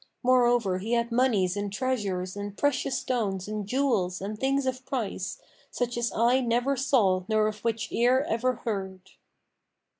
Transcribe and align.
Moreover, 0.23 0.79
he 0.79 0.93
had 0.93 1.11
monies 1.11 1.55
and 1.55 1.71
treasures 1.71 2.35
and 2.35 2.57
precious 2.57 2.97
stones 2.97 3.47
and 3.47 3.67
jewels 3.67 4.19
and 4.19 4.35
things 4.35 4.65
of 4.65 4.83
price, 4.83 5.39
such 5.69 5.95
as 5.95 6.11
eye 6.13 6.41
never 6.41 6.75
saw 6.75 7.23
nor 7.27 7.45
of 7.45 7.59
which 7.59 7.91
ear 7.91 8.25
ever 8.27 8.55
heard.'" 8.55 9.11